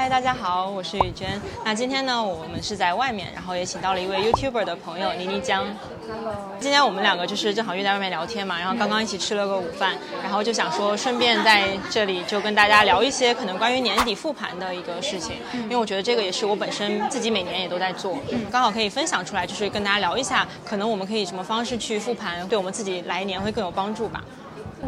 [0.00, 1.38] 嗨，大家好，我是雨娟。
[1.62, 5.66] 那今天呢，我们是在外面，然后也请到了一位 YouTuber 的朋友倪妮江。
[6.08, 6.34] Hello。
[6.58, 18.16] 今天我们两个就是正好约在外面聊天嘛，然后刚刚一起吃了个午饭，然后就想说顺便在这里就跟大家聊一些可能关于年底复盘的一个事情，因为我觉得这个也是我本身自己每年也都在做，
[18.50, 24.24] 刚好可以分享出来，就是跟大家聊一下，可能我们可以什么方式去复盘，对我们自己来年会更有帮助吧。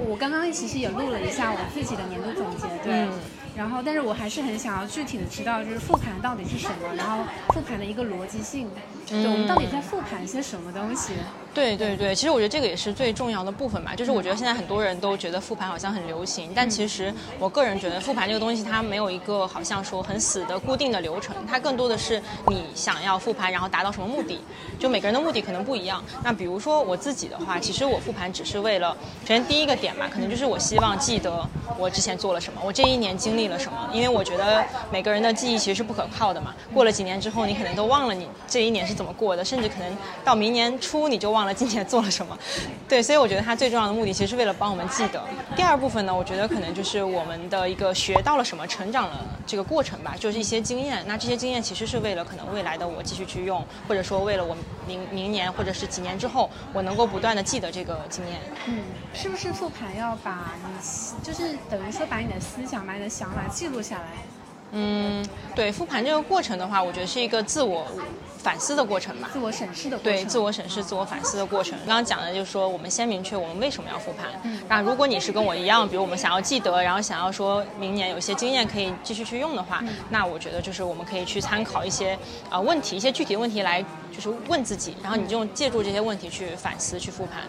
[0.09, 3.07] 我刚刚其实也录了一下我自己的年度总结，对。
[3.57, 7.25] 然后，但是我还是很想要具体的知道，就是复盘到底是什么，然后
[7.55, 8.69] 复盘的一个逻辑性，
[9.07, 11.13] 对，我们到底在复盘些什么东西？
[11.55, 13.95] 对对对，其实我觉得这个也是最重要的部分吧。
[13.95, 24.41] 就是我觉得现在很多人都觉得复盘好像很流行，但其实我个人觉得复盘这个东西它没有一个好像说很死的固定的流程，它更多的是你想要复盘然后达到什么目的，
[24.79, 26.03] 就每个人的目的可能不一样。
[26.25, 31.47] 那比如说我自己的话，其实我复盘只是为了，首先第一个点吧，可能就是我希望记得
[31.79, 36.55] 我之前做了什么，我这一年经历了什么，因为我觉得每个人的记忆其实是不可靠的嘛。
[36.73, 42.23] 过了几年之后，你可能都忘了你这一年是怎么过的，甚至可能到明年初你就忘了今年做了什么。
[42.23, 42.39] 什么？
[42.89, 45.21] 对，所以我觉得它最重要的目的其实是为了帮我们记得。
[45.57, 51.03] 第二部分呢，我觉得可能就是我们的一个学到了什么、成长了这个过程吧，就是一些经验。
[51.05, 58.39] 那这些经验其实是为了可能未来的我继续去用，或者说为了我明明年或者是几年之后，我能够不断的记得这个经验。
[58.67, 64.05] 嗯，是不是复盘要把你就是等于说把你的思想、把你的想法记录下来？
[64.71, 65.27] 嗯，
[65.57, 67.85] 对，复盘这个过程的话，我觉得是一个自我
[68.43, 70.13] 反思的过程吧，自我审视的过程。
[70.13, 71.79] 对，自我审视、自我反思的过程。
[71.87, 74.29] 刚刚讲的就是说，我们先明确我们为什么要复盘。
[74.69, 82.19] 那如果你是跟我一样，比如我们想要记得，然后想要说明年有一些经验可以继续去用的话，那我觉得就是我们可以去参考一些
[82.51, 87.45] 啊问题，一些具体的问题来就是问自己，然后你就借助这些问题去反思、去复盘。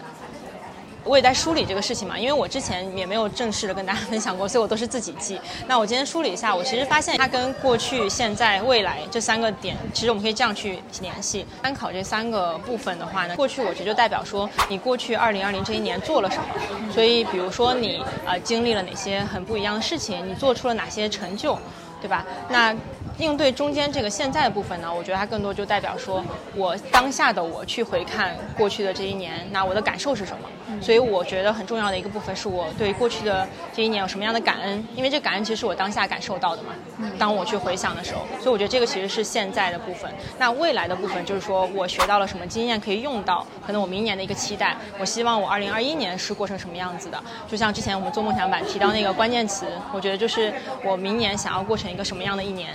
[1.04, 5.38] 我也在梳理这个事情嘛，因为我之前也没有正式的跟大家分享过，所以我都是自己记。
[5.66, 11.46] 那我今天梳理一下，我其实发现它跟过去、现在、未来这三个点，其实我们可以这样去联系。
[11.62, 16.44] 参考这三个部分的话呢，过去我觉得就代表说你过去二零二零这一年做了什么。
[16.92, 21.58] 所以比如说你呃经历了哪些很不一样的事情，你做出了哪些成就，
[22.00, 22.24] 对吧？
[22.48, 22.74] 那
[23.18, 26.24] 应对中间这个现在的部分呢，我觉得它更多就代表说
[26.56, 30.48] 我当下的我去回看过去的这一年，那我的感受是什么？
[30.80, 36.74] 所以我觉得很重要的一个部分是我对过去的这一年有什么样的感恩，因为这感恩其实是我当下感受到的嘛。
[37.18, 40.10] 当我去回想的时候，所以我觉得这个其实是现在的部分。
[40.38, 47.22] 那未来的部分就是说我学到了什么经验可以用到，可能我明年的一个期待，我希望我二零二一年是过成什么样子的。
[47.48, 52.70] 就像之前我们做梦想版提到那个关键词，我觉得就是我明年想要过成一个什么样的一年，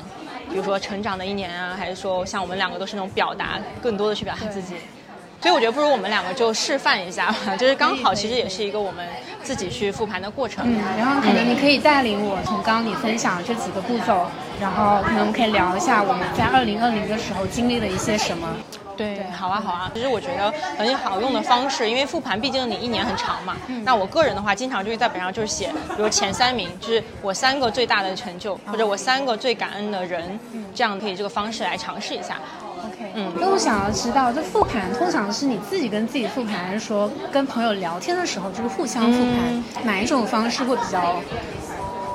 [0.51, 4.75] 比如说成长的一年啊，还是说像我们两个都是那种表达更多的去表达自己。
[5.41, 9.07] 所以我觉得不如我们两个就示范一下吧，就是刚好其实也是一个我们
[9.41, 10.65] 自己去复盘的过程。
[10.67, 14.25] 嗯，然后可能你可以带领我从刚刚你分享这几个步骤，
[14.59, 18.47] 然后可能我们可以聊一下我们在二零二零的时候经历了一些什么。
[18.97, 19.89] 对，好啊好啊。
[19.95, 23.55] 其实我觉得很好用的方式，因为复盘毕竟你一年很长嘛。
[23.67, 30.37] 嗯那我个人的话，经常就是在本上就是写，比如前三名，就是我三个最大的成就，或者我三个最感恩的人，
[30.75, 32.35] 这样可以这个方式来尝试一下。
[32.89, 41.21] OK，嗯，那我想要知道，就复盘通常是你自己跟自己复盘，还是说跟朋友聊天的时候就是互相复盘，哪一种方式会比较？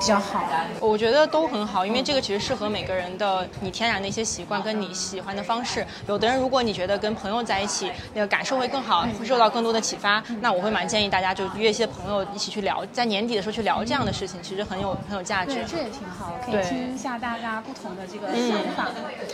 [0.04, 0.44] 比较好，
[0.80, 5.82] 我觉得都很好，因为这个其实适合每个人的你天然的一些习惯跟你喜欢的方式。
[6.06, 15.54] 有的人如果你觉得跟朋友在一起那个感受会更好，会受到更多的启发，那我会蛮建议大家就约一些朋友一起去聊，在年底的时候去聊这样的事情，其实很有很有价值。
[15.54, 18.90] 对，这也挺好，可以听一下大家不同的这个想法。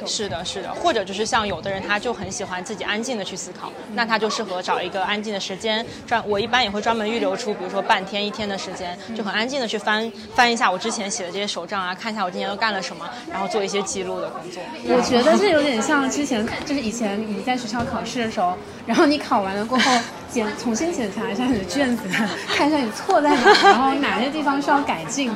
[0.06, 5.84] 是的，是的，或者就是像有的人他就很喜欢自己安静的去思考，那他就适合找一个安静的时间。
[6.06, 10.59] 专我一般也会专门预留出，比如说半天一天的时间，就很安静的去翻翻一。
[10.60, 14.62] 下我之前写的这些手账啊，看一下我今年都干了什么，然后做一些记录的工作。
[14.84, 18.54] 我觉得这有点像之前，就是以前你在学校考试的时候，
[18.86, 19.90] 然后你考完了过后。
[20.30, 22.04] 检重新检查一下你的卷子，
[22.48, 25.30] 看一下你错在哪，然后哪些地方需要改进，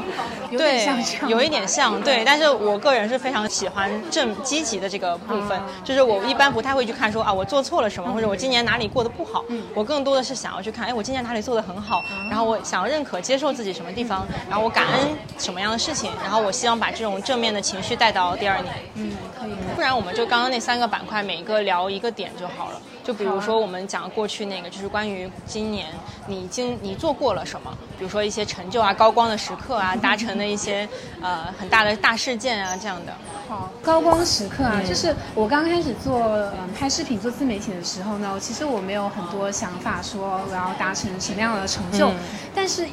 [0.51, 2.23] 有点像这样，有一点像，对。
[2.25, 9.45] 但是我个人是非常喜欢正积极的这个部分，就是我一般不太会去看说啊我做错了什么，或者我今年哪里过得不好，
[9.75, 12.01] 我更多的是想要去看，哎我今年哪里做得很好，
[12.31, 15.09] 然后我想要认可接受自己什么地方，然后我感恩
[15.39, 18.75] 什么样的事情，然后我希望把这种正面的情绪带到第二年。
[18.95, 19.53] 嗯，可以。
[19.75, 22.81] 不然我们就刚刚那三个板块，每一个聊一个点就好了。
[23.05, 25.89] 就比如说我们讲过去那个，就是关于今年
[26.27, 30.89] 你经你做过了什么，比如说一些成就啊、高光的时刻啊、达成的一些
[31.21, 33.13] 呃很大的大事件啊这样的。
[33.47, 42.11] 好，高光时刻啊，就是我刚开始做嗯拍视频、做自媒体的时候呢，其实我没有很多想法说我要达成什么样的成就，
[42.55, 42.87] 但是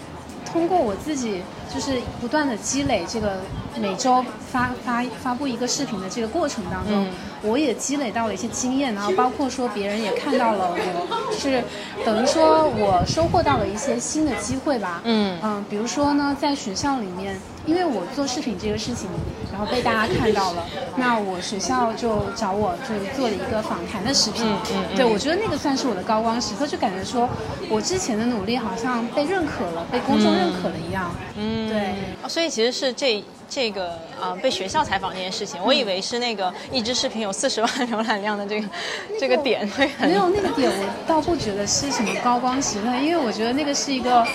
[0.46, 1.42] 通过我自己
[1.74, 3.40] 就是不断的积累这个
[3.80, 7.08] 每周发发发布一个视频的这个过程当中，
[7.42, 11.64] 我也积累到了一些经验，然后包括说别人也看到了我，是
[12.06, 15.02] 等于说我收获到了一些新的机会吧。
[15.06, 19.10] 嗯嗯，比如说呢，在学校里面，因为我做视频这个事情，
[19.52, 20.66] 然后被大家看到了，
[20.98, 24.46] 那我学校就找我就做了一个访谈的视频。
[24.46, 27.30] 嗯嗯嗯对，我觉得那个算是我的高光时刻，就感觉说
[27.70, 31.12] 我之前的努力好像被认可了，被公众认可了一样。
[31.38, 31.78] 嗯，对。
[32.24, 38.68] 哦所以其实是这这个呃被学校采访这件事情，我以为是那个一支视频有四十万 浏览量的这个
[39.20, 44.26] 这个点会很没有那个点，我倒不觉得是什么高光时刻，因为我觉得那个是一个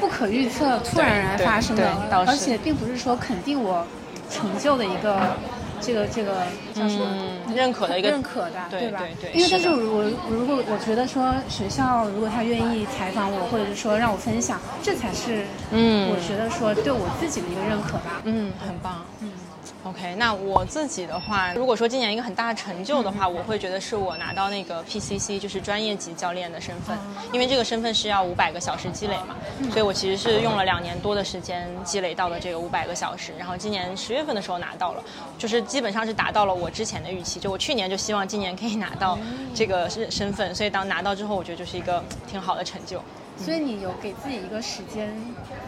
[0.00, 1.92] 不可预测、突然而然发生的
[2.26, 3.84] 而且并不是说肯定我
[4.30, 5.36] 成就的一个
[5.82, 6.32] 这个这个
[6.74, 7.06] 叫什么？
[7.10, 8.68] 嗯认可的一个认可的，吧？
[8.70, 8.90] 对对
[9.20, 18.22] 对因为但是我如果我觉得说学校如果他愿意采访我，或者是说让我分享，这才是嗯我觉得说对我自己的一个认可吧。
[18.24, 19.04] 嗯，很棒。
[19.20, 19.30] 嗯
[19.84, 26.96] ，OK，那我自己的话，如果说今年一个很大的成就的话，我会觉得是我拿到那个 PCC，就是专业级教练的身份，
[27.32, 29.36] 因为这个身份是要五百个小时积累嘛，
[29.70, 35.02] 所以我其实是用了两年多的时间积累到的这个五百个小时，然后今年十月份的时候拿到了，
[35.38, 39.18] 就是基本上是达到了我之前的预期，就我去年就希望今年可以拿到
[39.54, 43.02] 这个身身份，所以当拿到之后，我觉得就是一个挺好的成就。
[43.36, 45.12] 所以你有给自己一个时间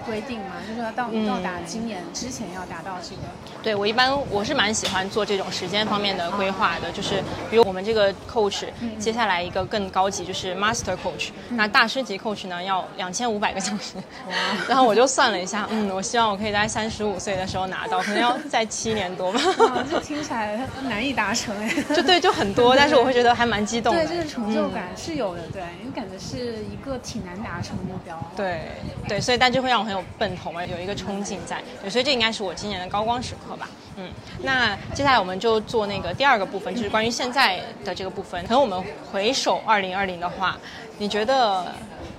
[0.06, 0.56] 规定吗？
[0.68, 3.22] 就是要到嗯到达今年之前要达到这个。
[3.62, 8.66] 对我一般我是蛮喜欢做这种时间方面的规划的，就是比如我们这个 coach，
[8.98, 13.96] 接下来一个更高级就是 master coach，那大师级 coach 呢要两千五百个小时，
[14.68, 21.56] 然后我就算了一下，嗯，我希望我可以在三十五岁的时候拿到，可能要在七年多吧，啊，这听起来难以达成。
[21.58, 21.74] 哎。
[21.94, 28.18] 就对，就很多，但是我会觉得还蛮激动的，对，这个成就感是有的，对，因为感觉是一个挺难达达成目标。
[28.36, 28.62] 对
[29.06, 33.68] 对，所以但这会让我很有奔头嘛，有一个冲劲在，对，所以这应该是我今年的高光时刻吧。
[33.96, 34.10] 嗯，
[34.42, 38.42] 那接下来我们就做那个第二个部分，就是关于现在的这个部分。
[38.42, 40.58] 可能我们回首二零二零的话，
[40.98, 41.64] 你觉得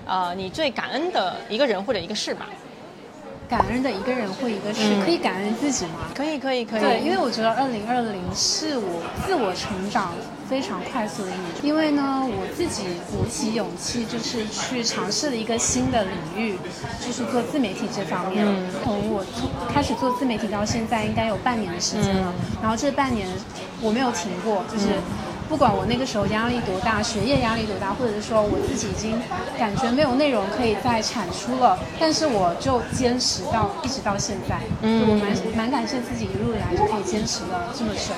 [0.06, 2.48] 呃你最感恩的一个人或者一个事吧？
[3.48, 6.08] 感恩的一个人或一个事，嗯可以感恩自己吗？
[6.14, 10.14] 可以可以可以，对，因为我觉得二零二零是我自我成长
[10.50, 11.46] 非常快速的一年。
[11.64, 16.58] 因为呢，我自己鼓起勇气，就是去尝试了一个新的领域，
[17.00, 18.46] 就是做自媒体这方面。
[18.46, 22.34] 嗯从我做开始做自媒体到现在，应该有半年的时间了。
[22.62, 23.28] 然后这半年
[23.82, 24.88] 我没有停过，就是。
[25.48, 29.20] 不管我那个时候压力多大，学业压力多大，或者是说我自己已经
[29.58, 34.60] 感觉没有内容可以再产出了，但是我就坚持到一直到现在。
[34.82, 38.14] 嗯就我蛮蛮感谢自己一路以来就可以坚持了这么久。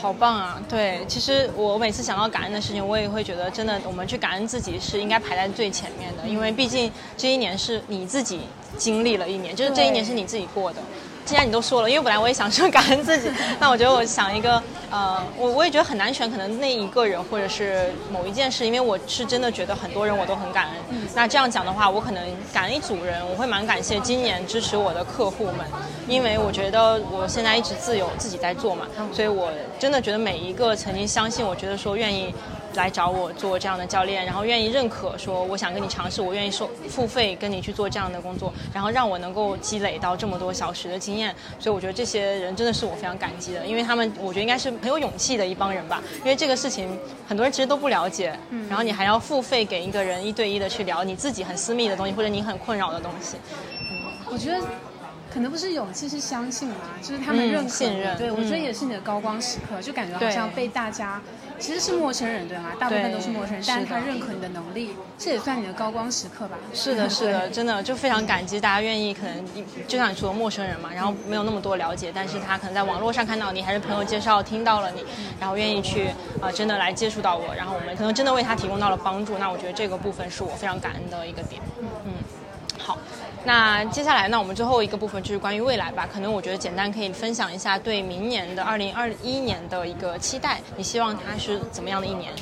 [0.00, 0.60] 好棒啊！
[0.68, 8.40] 对，其实我每次想到感恩的事情，我也会觉得真的，我们去感恩自己是应该排在最前面的，因为毕竟这一年是你自己
[8.76, 10.82] 经历了一年，就是这一年是你自己过的。
[11.24, 20.74] 既然你都说了，因为本来我也想说感恩自己， 那我觉得我想一个，呃，我我也觉得很难选，可能那一个人或者是某一件事，因为我是真的觉得很多人我都很感恩。
[21.14, 22.22] 那这样讲的话，我可能
[22.52, 25.66] 感恩一组人，我会蛮感谢今年支持我的客户们，
[26.06, 32.34] 因为我觉得我现在一直自由自己在做嘛，所以我真的觉得每一个曾经相信我觉得说愿意。
[32.74, 46.88] 来找我做这样的教练，然后愿意认可说我想跟你尝试，我愿意收付费跟你去做这样的工作，然后让我能够积累到这么多小时的经验，所以我觉得这些人真的是我非常感激的，因为他们我觉得应该是很有勇气的一帮人吧，因为这个事情
[47.28, 48.36] 很多人其实都不了解，
[48.68, 53.36] 然后你还要付费给一个人一对一的去聊你自己很私密的东西或者你很困扰的东西，
[54.30, 54.58] 我觉得
[55.32, 57.68] 可能不是勇气，是相信吧，就是他们嗯认可你。
[57.68, 58.16] 信任。
[58.16, 61.20] 对，我觉得嗯也是你的高光时刻，就感觉好像被大家
[61.58, 62.72] 其实是陌生人对吗？
[62.78, 66.58] 大部分都是陌生人，是但是他认可你的能力，这也算你的高光时刻吧。
[66.72, 69.44] 是的，是的，真的就非常感激大家愿意，可能
[69.86, 75.04] 就像你说的陌生人嘛，然后没有那么多了解，但是他可能在网络上看到你，还是朋友介绍听到了你，
[75.40, 76.08] 然后愿意去
[76.40, 81.62] 啊、呃真的来接触到我，然后我们可能真的为他提供到了帮助，那我觉得这个部分是我非常感恩的一个点。
[81.80, 82.23] 嗯，好。
[83.46, 86.08] 那接下来呢，我们最后一个部分就是关于未来吧。
[86.10, 90.60] 可能我觉得简单可以分享一下对明年的二零二一年的一个期待。
[90.76, 92.32] 你希望它是怎么样的一年？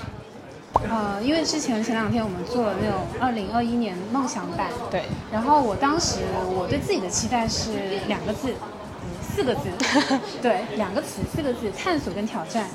[0.89, 7.73] 呃，因为之前前两天我们做了那种二零二一年梦想版，对，然后我当时我对自己的期待是
[8.07, 8.55] 两个字，
[9.21, 9.69] 四个字，
[10.41, 12.69] 对，两个词，四个字，探索跟挑战。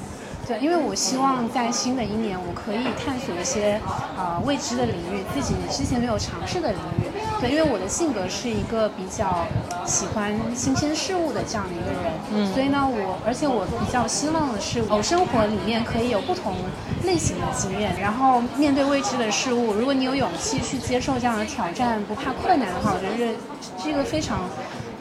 [0.48, 3.82] 对，因为我希望在新的一年，我可以探索一些
[4.18, 7.12] 呃未知的领域，自己之前没有尝试的领域。
[7.42, 9.46] 对，因为我的性格是一个比较
[9.86, 16.56] 喜欢新鲜事物的这样的一个人，嗯所以呢，我而且我比较希望的是，我生活里面可以有不同
[17.04, 23.36] 类型的经验，然后面对未知的事物，如果你有勇气去接受这样的挑战，不怕困难的话，我觉得
[23.78, 24.40] 这是一个非常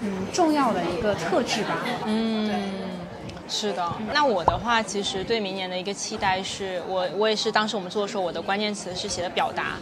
[0.00, 0.26] 嗯。
[0.32, 1.78] 重要的一个特质吧。
[2.04, 2.50] 嗯，
[3.48, 3.92] 是的。
[4.12, 9.76] 那我的话，其实对明年的一个期待是，我我也是当时我们做的时候，我的关键词是写的表达。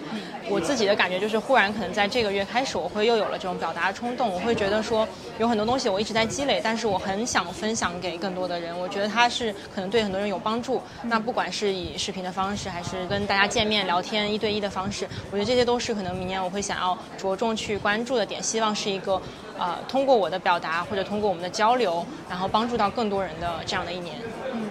[0.50, 4.28] 我自己的感觉就是，忽然可能在这个月开始，我会又有了这种表达冲动。
[4.30, 8.78] 我会觉得说，有很多东西我一直在积累，但是我很想分享给更多的人。
[8.78, 10.82] 我觉得它是可能对很多人有帮助。
[11.02, 18.42] 那不管是以视频的方式，还是跟大家见面聊天一对一的方式，我觉得这些都是可能明年我会想要着重去关注的点。
[18.42, 19.20] 希望是一个，
[19.58, 24.16] 呃，通过我的表达或者通过我们的交流，然后帮助到更多人的这样的一年。
[24.52, 24.68] 嗯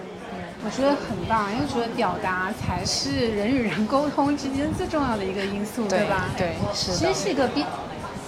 [0.66, 6.30] 我觉得很棒，因为觉得表达才是人与人沟通之间最重要的一个因素，对吧？
[6.38, 7.62] 对，是其实是一个必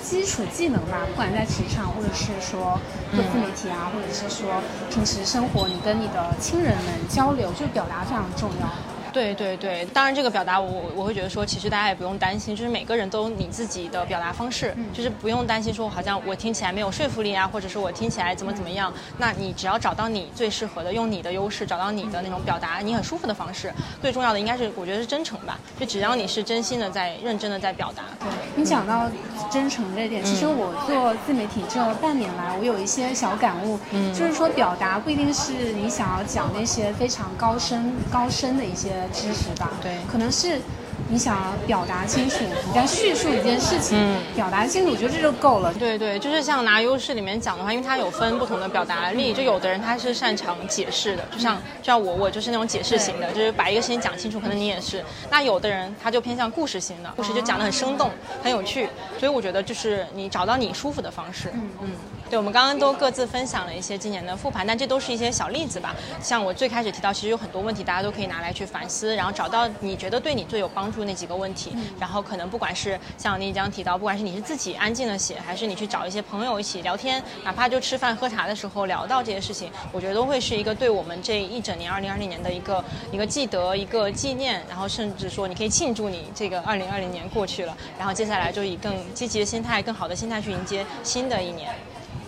[0.02, 2.78] 基础技能吧，不管在职场，或者是说
[3.14, 4.60] 做自媒体啊，或者是说
[4.90, 8.68] 平时生活，你跟你的亲人们交流，就表达非常重要。
[9.16, 18.92] 对对对，当然这个表达我我会觉得说，其实大家也不用担心，就是每个人都有你自己的表达方式，就是不用担心说好像我听起来没有说服力啊，或者是我听起来怎么怎么样。
[19.16, 23.72] 那你只要找到你最适合的，用你的优势找到你的那种表达你很舒服的方式。
[24.02, 28.02] 最重要的应该是我觉得是真诚吧，就只要你是真心的在认真的在表达。
[28.20, 29.10] 对你讲到
[29.50, 33.78] 真诚这点，其实我做自媒体这半年来，我有一些小感悟，
[34.12, 39.05] 就是说表达不一定是你想要讲那些非常高深高深的一些。
[39.12, 40.60] 知识吧，对，可能是
[41.08, 42.36] 你想要表达清楚，
[42.66, 43.98] 你在叙述一件事情，
[44.34, 45.72] 表达清楚，我觉得这就够了。
[45.74, 55.04] 对对，就是像拿优势里面讲的话，因为它有分不同的表达力，就有的人他是擅长解释的，就像就像我，我就是那种解释型的，就是把一个事情讲清楚，可能你也是。
[55.30, 58.10] 那有的人他就偏向故事型的，故事就讲的很生动，
[58.42, 58.88] 很有趣。
[59.18, 61.88] 所以我觉得就是你找到你舒服的方式，嗯嗯。
[62.28, 65.94] 对，我们刚刚都各自分享了一些今年的复盘，但这都是一些小例子吧。
[66.20, 71.76] 像我最开始提到，其实有很多问题，大家都可以拿来去反思，然后找到你觉得对你最有帮助那几个问题。
[72.00, 84.60] 然后可能不管是像你刚提到，不管是你是自己安静的写，还是你去找一些朋友一起聊天，哪怕就吃饭喝茶的时候聊到这些事情，我觉得都会是一个对我们这一整年二零二零年的一个一个记得，一个纪念。
[84.68, 91.72] 然后甚至说，你可以庆祝你这个二零二零年过去了，然后接下来就以更积极的心态、更好的心态去迎接新的一年。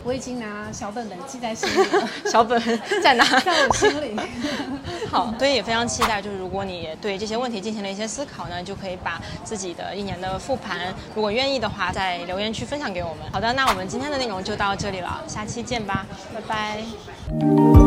[0.05, 2.61] 我已经拿小本本记在心里了， 小本
[3.02, 3.25] 在哪？
[3.40, 4.19] 在我心里。
[5.11, 13.19] 好，所以也非常期待，就是如果你对这些问题进行了一些思考呢，就可以把自己的一年的复盘，如果愿意的话，在留言区分享给我们。
[13.33, 17.77] 好的，那我们今天的内容就到这里了，下期见吧，拜拜。